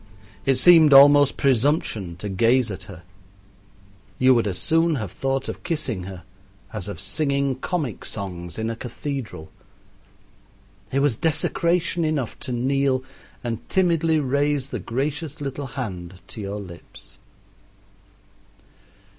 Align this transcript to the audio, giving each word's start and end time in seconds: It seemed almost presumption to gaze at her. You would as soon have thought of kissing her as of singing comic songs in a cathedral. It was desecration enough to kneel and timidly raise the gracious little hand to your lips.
It 0.47 0.55
seemed 0.55 0.93
almost 0.93 1.37
presumption 1.37 2.15
to 2.17 2.27
gaze 2.27 2.71
at 2.71 2.85
her. 2.85 3.03
You 4.17 4.33
would 4.33 4.47
as 4.47 4.57
soon 4.57 4.95
have 4.95 5.11
thought 5.11 5.47
of 5.47 5.61
kissing 5.61 6.05
her 6.05 6.23
as 6.73 6.87
of 6.87 6.99
singing 6.99 7.53
comic 7.57 8.03
songs 8.03 8.57
in 8.57 8.71
a 8.71 8.75
cathedral. 8.75 9.51
It 10.91 11.01
was 11.01 11.15
desecration 11.15 12.03
enough 12.03 12.39
to 12.39 12.51
kneel 12.51 13.03
and 13.43 13.59
timidly 13.69 14.19
raise 14.19 14.69
the 14.69 14.79
gracious 14.79 15.39
little 15.39 15.67
hand 15.67 16.19
to 16.29 16.41
your 16.41 16.59
lips. 16.59 17.19